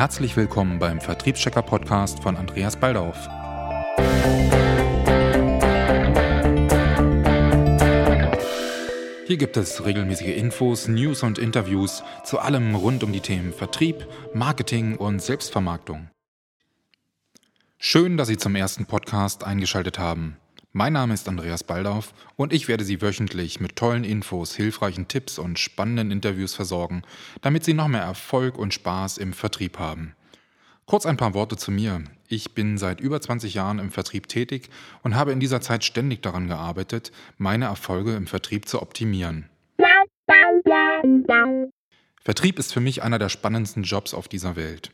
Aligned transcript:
Herzlich 0.00 0.34
willkommen 0.34 0.78
beim 0.78 0.98
Vertriebschecker 0.98 1.60
Podcast 1.60 2.22
von 2.22 2.34
Andreas 2.38 2.74
Baldauf. 2.74 3.28
Hier 9.26 9.36
gibt 9.36 9.58
es 9.58 9.84
regelmäßige 9.84 10.34
Infos, 10.38 10.88
News 10.88 11.22
und 11.22 11.38
Interviews 11.38 12.02
zu 12.24 12.38
allem 12.38 12.74
rund 12.76 13.04
um 13.04 13.12
die 13.12 13.20
Themen 13.20 13.52
Vertrieb, 13.52 14.06
Marketing 14.32 14.96
und 14.96 15.20
Selbstvermarktung. 15.20 16.08
Schön, 17.76 18.16
dass 18.16 18.28
Sie 18.28 18.38
zum 18.38 18.56
ersten 18.56 18.86
Podcast 18.86 19.44
eingeschaltet 19.44 19.98
haben. 19.98 20.38
Mein 20.72 20.92
Name 20.92 21.14
ist 21.14 21.28
Andreas 21.28 21.64
Baldauf 21.64 22.14
und 22.36 22.52
ich 22.52 22.68
werde 22.68 22.84
Sie 22.84 23.02
wöchentlich 23.02 23.58
mit 23.58 23.74
tollen 23.74 24.04
Infos, 24.04 24.54
hilfreichen 24.54 25.08
Tipps 25.08 25.36
und 25.40 25.58
spannenden 25.58 26.12
Interviews 26.12 26.54
versorgen, 26.54 27.02
damit 27.40 27.64
Sie 27.64 27.74
noch 27.74 27.88
mehr 27.88 28.02
Erfolg 28.02 28.56
und 28.56 28.72
Spaß 28.72 29.18
im 29.18 29.32
Vertrieb 29.32 29.80
haben. 29.80 30.14
Kurz 30.86 31.06
ein 31.06 31.16
paar 31.16 31.34
Worte 31.34 31.56
zu 31.56 31.72
mir. 31.72 32.04
Ich 32.28 32.54
bin 32.54 32.78
seit 32.78 33.00
über 33.00 33.20
20 33.20 33.52
Jahren 33.52 33.80
im 33.80 33.90
Vertrieb 33.90 34.28
tätig 34.28 34.70
und 35.02 35.16
habe 35.16 35.32
in 35.32 35.40
dieser 35.40 35.60
Zeit 35.60 35.82
ständig 35.82 36.22
daran 36.22 36.46
gearbeitet, 36.46 37.10
meine 37.36 37.64
Erfolge 37.64 38.14
im 38.14 38.28
Vertrieb 38.28 38.68
zu 38.68 38.80
optimieren. 38.80 39.48
Vertrieb 42.22 42.60
ist 42.60 42.72
für 42.72 42.80
mich 42.80 43.02
einer 43.02 43.18
der 43.18 43.28
spannendsten 43.28 43.82
Jobs 43.82 44.14
auf 44.14 44.28
dieser 44.28 44.54
Welt. 44.54 44.92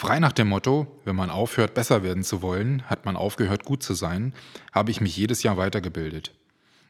Frei 0.00 0.18
nach 0.18 0.32
dem 0.32 0.48
Motto, 0.48 0.86
wenn 1.04 1.14
man 1.14 1.28
aufhört, 1.28 1.74
besser 1.74 2.02
werden 2.02 2.22
zu 2.22 2.40
wollen, 2.40 2.82
hat 2.86 3.04
man 3.04 3.16
aufgehört, 3.16 3.66
gut 3.66 3.82
zu 3.82 3.92
sein, 3.92 4.32
habe 4.72 4.90
ich 4.90 5.02
mich 5.02 5.14
jedes 5.14 5.42
Jahr 5.42 5.58
weitergebildet. 5.58 6.32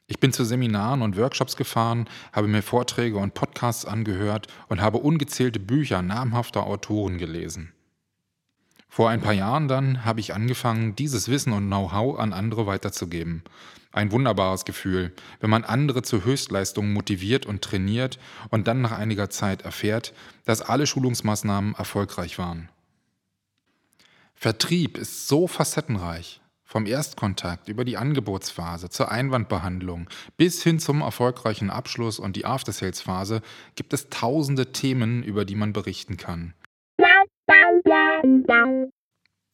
Ich 0.06 0.20
bin 0.20 0.32
zu 0.32 0.44
Seminaren 0.44 1.02
und 1.02 1.16
Workshops 1.16 1.56
gefahren, 1.56 2.08
habe 2.32 2.46
mir 2.46 2.62
Vorträge 2.62 3.18
und 3.18 3.34
Podcasts 3.34 3.84
angehört 3.84 4.46
und 4.68 4.80
habe 4.80 4.98
ungezählte 4.98 5.58
Bücher 5.58 6.02
namhafter 6.02 6.64
Autoren 6.64 7.18
gelesen. 7.18 7.72
Vor 8.88 9.10
ein 9.10 9.22
paar 9.22 9.32
Jahren 9.32 9.66
dann 9.66 10.04
habe 10.04 10.20
ich 10.20 10.32
angefangen, 10.32 10.94
dieses 10.94 11.28
Wissen 11.28 11.52
und 11.52 11.66
Know-how 11.66 12.16
an 12.16 12.32
andere 12.32 12.66
weiterzugeben. 12.66 13.42
Ein 13.90 14.12
wunderbares 14.12 14.64
Gefühl, 14.64 15.12
wenn 15.40 15.50
man 15.50 15.64
andere 15.64 16.02
zu 16.02 16.24
Höchstleistungen 16.24 16.92
motiviert 16.92 17.44
und 17.44 17.62
trainiert 17.62 18.20
und 18.50 18.68
dann 18.68 18.80
nach 18.80 18.92
einiger 18.92 19.30
Zeit 19.30 19.62
erfährt, 19.62 20.14
dass 20.44 20.62
alle 20.62 20.86
Schulungsmaßnahmen 20.86 21.74
erfolgreich 21.74 22.38
waren. 22.38 22.68
Vertrieb 24.42 24.96
ist 24.96 25.28
so 25.28 25.46
facettenreich. 25.46 26.40
Vom 26.64 26.86
Erstkontakt 26.86 27.68
über 27.68 27.84
die 27.84 27.98
Angebotsphase 27.98 28.88
zur 28.88 29.10
Einwandbehandlung 29.10 30.08
bis 30.38 30.62
hin 30.62 30.78
zum 30.78 31.02
erfolgreichen 31.02 31.68
Abschluss 31.68 32.18
und 32.18 32.36
die 32.36 32.46
After-Sales-Phase 32.46 33.42
gibt 33.74 33.92
es 33.92 34.08
tausende 34.08 34.72
Themen, 34.72 35.22
über 35.22 35.44
die 35.44 35.56
man 35.56 35.74
berichten 35.74 36.16
kann. 36.16 36.54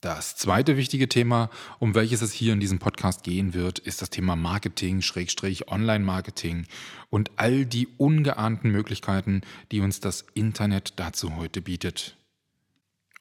Das 0.03 0.37
zweite 0.37 0.77
wichtige 0.77 1.09
Thema, 1.09 1.51
um 1.81 1.97
welches 1.97 2.23
es 2.23 2.33
hier 2.33 2.53
in 2.53 2.61
diesem 2.61 2.79
Podcast 2.79 3.25
gehen 3.25 3.55
wird, 3.55 3.81
ist 3.81 4.03
das 4.03 4.11
Thema 4.11 4.37
Marketing, 4.37 5.03
Schrägstrich, 5.03 5.67
Online-Marketing 5.67 6.67
und 7.11 7.33
all 7.35 7.67
die 7.67 7.89
ungeahnten 7.97 8.71
Möglichkeiten, 8.71 9.41
die 9.73 9.81
uns 9.81 9.99
das 9.99 10.25
Internet 10.35 11.01
dazu 11.01 11.35
heute 11.35 11.61
bietet. 11.61 12.17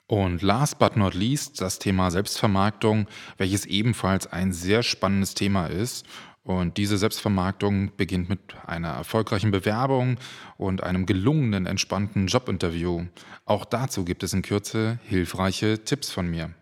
Und 0.07 0.43
last 0.43 0.77
but 0.77 0.95
not 0.95 1.15
least 1.15 1.61
das 1.61 1.79
Thema 1.79 2.11
Selbstvermarktung, 2.11 3.07
welches 3.37 3.65
ebenfalls 3.65 4.27
ein 4.27 4.53
sehr 4.53 4.83
spannendes 4.83 5.33
Thema 5.33 5.67
ist. 5.67 6.05
Und 6.43 6.77
diese 6.77 6.99
Selbstvermarktung 6.99 7.91
beginnt 7.97 8.29
mit 8.29 8.39
einer 8.67 8.89
erfolgreichen 8.89 9.49
Bewerbung 9.49 10.17
und 10.57 10.83
einem 10.83 11.07
gelungenen, 11.07 11.65
entspannten 11.65 12.27
Jobinterview. 12.27 13.07
Auch 13.45 13.65
dazu 13.65 14.05
gibt 14.05 14.21
es 14.21 14.33
in 14.33 14.43
Kürze 14.43 14.99
hilfreiche 15.05 15.83
Tipps 15.83 16.11
von 16.11 16.27
mir. 16.27 16.53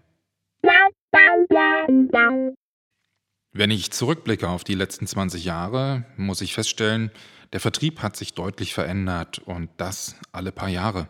Wenn 3.52 3.72
ich 3.72 3.92
zurückblicke 3.92 4.48
auf 4.48 4.64
die 4.64 4.76
letzten 4.76 5.06
20 5.06 5.44
Jahre, 5.44 6.06
muss 6.16 6.40
ich 6.40 6.54
feststellen, 6.54 7.12
der 7.52 7.60
Vertrieb 7.60 8.02
hat 8.02 8.16
sich 8.16 8.34
deutlich 8.34 8.74
verändert 8.74 9.40
und 9.40 9.70
das 9.78 10.16
alle 10.32 10.54
paar 10.54 10.70
Jahre. 10.70 11.10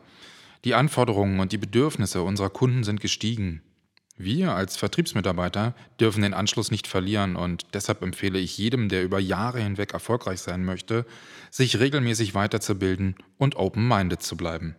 Die 0.64 0.76
Anforderungen 0.76 1.40
und 1.40 1.52
die 1.52 1.58
Bedürfnisse 1.58 2.22
unserer 2.22 2.50
Kunden 2.50 2.84
sind 2.84 3.02
gestiegen. 3.02 3.62
Wir 4.16 4.54
als 4.54 4.78
Vertriebsmitarbeiter 4.78 5.74
dürfen 6.00 6.22
den 6.22 6.34
Anschluss 6.34 6.72
nicht 6.72 6.88
verlieren 6.88 7.36
und 7.36 7.74
deshalb 7.74 8.02
empfehle 8.02 8.40
ich 8.40 8.58
jedem, 8.58 8.88
der 8.88 9.04
über 9.04 9.20
Jahre 9.20 9.60
hinweg 9.60 9.94
erfolgreich 9.94 10.40
sein 10.40 10.64
möchte, 10.64 11.06
sich 11.50 11.80
regelmäßig 11.80 12.36
weiterzubilden 12.36 13.16
und 13.38 13.56
open-minded 13.56 14.22
zu 14.22 14.38
bleiben. 14.38 14.76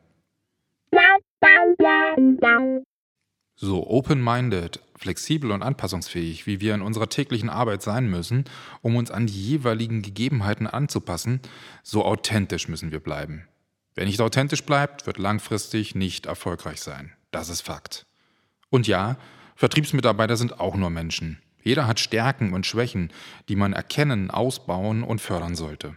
So 3.57 3.87
open-minded, 3.87 4.81
flexibel 4.97 5.51
und 5.51 5.63
anpassungsfähig, 5.63 6.47
wie 6.47 6.61
wir 6.61 6.75
in 6.75 6.83
unserer 6.83 7.09
täglichen 7.09 7.51
Arbeit 7.51 7.83
sein 7.83 8.09
müssen, 8.09 8.45
um 8.83 8.97
uns 8.97 9.11
an 9.11 9.27
die 9.27 9.49
jeweiligen 9.49 10.03
Gegebenheiten 10.03 10.67
anzupassen, 10.67 11.41
so 11.83 12.05
authentisch 12.05 12.69
müssen 12.69 12.91
wir 12.91 13.01
bleiben. 13.01 13.49
Wer 13.95 14.07
nicht 14.07 14.21
authentisch 14.21 14.65
bleibt, 14.65 15.07
wird 15.07 15.19
langfristig 15.19 15.95
nicht 15.95 16.27
erfolgreich 16.27 16.81
sein. 16.81 17.13
Das 17.31 17.49
ist 17.49 17.63
Fakt. 17.63 18.07
Und 18.71 18.87
ja, 18.87 19.17
Vertriebsmitarbeiter 19.57 20.37
sind 20.37 20.59
auch 20.59 20.75
nur 20.75 20.91
Menschen. 20.91 21.41
Jeder 21.63 21.87
hat 21.87 22.01
Stärken 22.01 22.53
und 22.53 22.67
Schwächen, 22.67 23.13
die 23.49 23.57
man 23.57 23.73
erkennen, 23.73 24.31
ausbauen 24.31 25.03
und 25.03 25.21
fördern 25.21 25.55
sollte. 25.55 25.95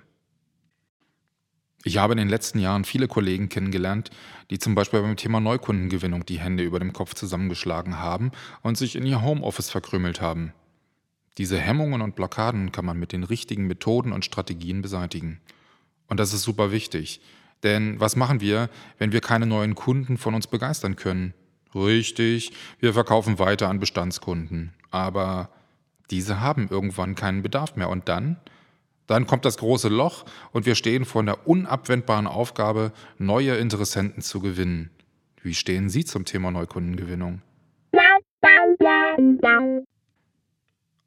Ich 1.84 1.98
habe 1.98 2.14
in 2.14 2.18
den 2.18 2.30
letzten 2.30 2.60
Jahren 2.60 2.86
viele 2.86 3.08
Kollegen 3.08 3.50
kennengelernt, 3.50 4.12
die 4.50 4.60
zum 4.60 4.76
Beispiel 4.76 5.02
beim 5.02 5.16
Thema 5.16 5.40
Neukundengewinnung 5.40 6.26
die 6.26 6.40
Hände 6.40 6.64
über 6.64 6.80
dem 6.80 6.94
Kopf 6.94 7.14
zusammengeschlagen 7.14 8.00
haben 8.00 8.32
und 8.62 8.78
sich 8.78 8.96
in 8.96 9.06
ihr 9.06 9.22
Homeoffice 9.22 9.70
verkrümelt 9.70 10.22
haben. 10.22 10.54
Diese 11.38 11.60
Hemmungen 11.60 12.02
und 12.02 12.16
Blockaden 12.16 12.72
kann 12.72 12.86
man 12.86 12.98
mit 12.98 13.12
den 13.12 13.24
richtigen 13.24 13.68
Methoden 13.68 14.12
und 14.12 14.26
Strategien 14.26 14.82
beseitigen. 14.82 15.40
Und 16.08 16.20
das 16.20 16.34
ist 16.34 16.44
super 16.44 16.72
wichtig, 16.72 17.22
denn 17.64 18.00
was 18.00 18.16
machen 18.16 18.42
wir, 18.42 18.70
wenn 18.98 19.12
wir 19.12 19.22
keine 19.22 19.46
neuen 19.46 19.76
Kunden 19.76 20.18
von 20.18 20.36
uns 20.36 20.48
begeistern 20.48 20.96
können? 20.96 21.34
Richtig, 21.74 22.52
wir 22.80 22.94
verkaufen 22.94 23.40
weiter 23.40 23.70
an 23.70 23.80
Bestandskunden. 23.80 24.74
Aber 24.92 25.50
diese 26.10 26.40
haben 26.40 26.68
irgendwann 26.70 27.16
keinen 27.16 27.42
Bedarf 27.42 27.76
mehr. 27.76 27.90
Und 27.90 28.08
dann? 28.08 28.38
Dann 29.08 29.26
kommt 29.26 29.46
das 29.46 29.58
große 29.58 29.88
Loch 29.88 30.26
und 30.52 30.66
wir 30.66 30.76
stehen 30.76 31.06
vor 31.06 31.24
der 31.24 31.48
unabwendbaren 31.48 32.28
Aufgabe, 32.28 32.92
neue 33.18 33.56
Interessenten 33.56 34.22
zu 34.22 34.42
gewinnen. 34.42 34.90
Wie 35.42 35.54
stehen 35.54 35.90
Sie 35.90 36.04
zum 36.04 36.26
Thema 36.26 36.52
Neukundengewinnung? 36.52 37.42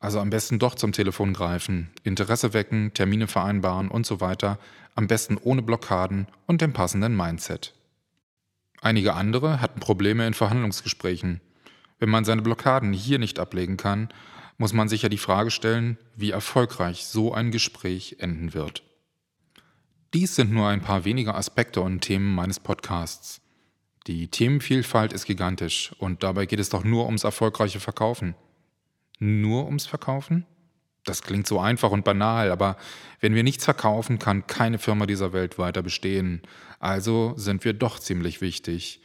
Also 0.00 0.18
am 0.18 0.30
besten 0.30 0.58
doch 0.58 0.74
zum 0.74 0.92
Telefon 0.92 1.34
greifen, 1.34 1.90
Interesse 2.04 2.54
wecken, 2.54 2.92
Termine 2.94 3.26
vereinbaren 3.26 3.90
und 3.90 4.06
so 4.06 4.20
weiter, 4.22 4.58
am 4.94 5.06
besten 5.06 5.36
ohne 5.36 5.60
Blockaden 5.60 6.26
und 6.46 6.62
dem 6.62 6.72
passenden 6.72 7.14
Mindset. 7.14 7.74
Einige 8.80 9.12
andere 9.12 9.60
hatten 9.60 9.78
Probleme 9.78 10.26
in 10.26 10.32
Verhandlungsgesprächen. 10.32 11.42
Wenn 11.98 12.08
man 12.08 12.24
seine 12.24 12.40
Blockaden 12.40 12.94
hier 12.94 13.18
nicht 13.18 13.38
ablegen 13.38 13.76
kann, 13.76 14.08
muss 14.56 14.72
man 14.72 14.88
sich 14.88 15.02
ja 15.02 15.10
die 15.10 15.18
Frage 15.18 15.50
stellen, 15.50 15.98
wie 16.16 16.30
erfolgreich 16.30 17.04
so 17.04 17.34
ein 17.34 17.50
Gespräch 17.50 18.16
enden 18.20 18.54
wird. 18.54 18.82
Dies 20.14 20.34
sind 20.34 20.50
nur 20.50 20.66
ein 20.66 20.80
paar 20.80 21.04
weniger 21.04 21.34
Aspekte 21.34 21.82
und 21.82 22.00
Themen 22.00 22.34
meines 22.34 22.58
Podcasts. 22.58 23.42
Die 24.06 24.28
Themenvielfalt 24.28 25.12
ist 25.12 25.26
gigantisch 25.26 25.92
und 25.98 26.22
dabei 26.22 26.46
geht 26.46 26.58
es 26.58 26.70
doch 26.70 26.84
nur 26.84 27.04
ums 27.04 27.24
erfolgreiche 27.24 27.80
Verkaufen 27.80 28.34
nur 29.20 29.66
ums 29.66 29.86
Verkaufen? 29.86 30.46
Das 31.04 31.22
klingt 31.22 31.46
so 31.46 31.60
einfach 31.60 31.90
und 31.92 32.04
banal, 32.04 32.50
aber 32.50 32.76
wenn 33.20 33.34
wir 33.34 33.42
nichts 33.42 33.64
verkaufen, 33.64 34.18
kann 34.18 34.46
keine 34.46 34.78
Firma 34.78 35.06
dieser 35.06 35.32
Welt 35.32 35.58
weiter 35.58 35.82
bestehen. 35.82 36.42
Also 36.78 37.34
sind 37.36 37.64
wir 37.64 37.72
doch 37.72 37.98
ziemlich 37.98 38.40
wichtig. 38.40 39.00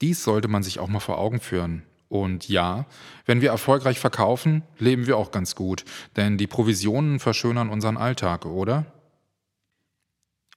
Dies 0.00 0.22
sollte 0.22 0.48
man 0.48 0.62
sich 0.62 0.78
auch 0.78 0.88
mal 0.88 1.00
vor 1.00 1.18
Augen 1.18 1.40
führen. 1.40 1.82
Und 2.08 2.48
ja, 2.48 2.86
wenn 3.24 3.40
wir 3.40 3.50
erfolgreich 3.50 3.98
verkaufen, 3.98 4.62
leben 4.78 5.06
wir 5.06 5.16
auch 5.16 5.30
ganz 5.30 5.54
gut, 5.54 5.84
denn 6.16 6.36
die 6.36 6.46
Provisionen 6.46 7.20
verschönern 7.20 7.70
unseren 7.70 7.96
Alltag, 7.96 8.44
oder? 8.44 8.84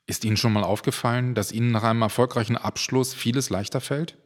Ist 0.05 0.25
Ihnen 0.25 0.37
schon 0.37 0.53
mal 0.53 0.63
aufgefallen, 0.63 1.33
dass 1.33 1.51
Ihnen 1.51 1.71
nach 1.71 1.83
einem 1.83 2.01
erfolgreichen 2.01 2.57
Abschluss 2.57 3.13
vieles 3.13 3.49
leichter 3.49 3.81
fällt? 3.81 4.17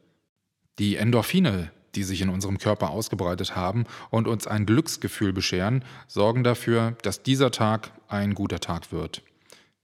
Die 0.78 0.96
Endorphine, 0.96 1.70
die 1.94 2.02
sich 2.02 2.20
in 2.20 2.28
unserem 2.28 2.58
Körper 2.58 2.90
ausgebreitet 2.90 3.56
haben 3.56 3.84
und 4.10 4.28
uns 4.28 4.46
ein 4.46 4.66
Glücksgefühl 4.66 5.32
bescheren, 5.32 5.84
sorgen 6.06 6.44
dafür, 6.44 6.96
dass 7.02 7.22
dieser 7.22 7.50
Tag 7.50 7.92
ein 8.08 8.34
guter 8.34 8.60
Tag 8.60 8.92
wird. 8.92 9.22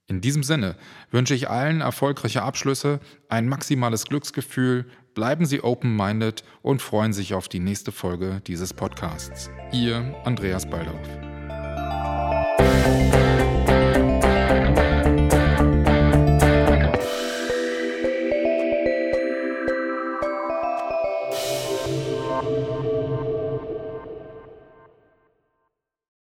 In 0.08 0.20
diesem 0.20 0.44
Sinne 0.44 0.76
wünsche 1.10 1.34
ich 1.34 1.50
allen 1.50 1.80
erfolgreiche 1.80 2.42
Abschlüsse, 2.42 3.00
ein 3.28 3.48
maximales 3.48 4.04
Glücksgefühl, 4.04 4.86
bleiben 5.14 5.46
Sie 5.46 5.64
open-minded 5.64 6.44
und 6.62 6.80
freuen 6.80 7.12
sich 7.12 7.34
auf 7.34 7.48
die 7.48 7.58
nächste 7.58 7.90
Folge 7.90 8.40
dieses 8.46 8.72
Podcasts. 8.72 9.50
Ihr 9.72 10.14
Andreas 10.24 10.68
Baldauf. 10.68 11.25